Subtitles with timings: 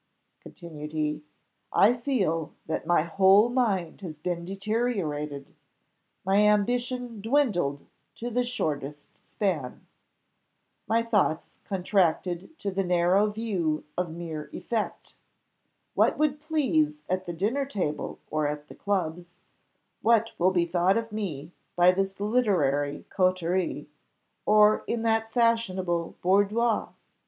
[0.39, 1.21] continued he,
[1.71, 5.53] "I feel that my whole mind has been deteriorated
[6.25, 7.85] my ambition dwindled
[8.15, 9.85] to the shortest span
[10.87, 15.17] my thoughts contracted to the narrow view of mere effect;
[15.93, 19.35] what would please at the dinner table or at the clubs
[20.01, 23.87] what will be thought of me by this literary coterie,
[24.47, 26.89] or in that fashionable boudoir.